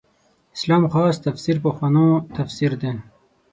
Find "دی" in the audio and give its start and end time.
2.81-2.91